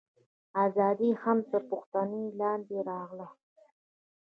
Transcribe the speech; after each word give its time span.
ازادي 0.65 1.07
یې 1.11 1.19
هم 1.23 1.37
تر 1.49 1.61
پوښتنې 1.69 2.23
لاندې 2.39 2.77
راغله. 2.89 3.27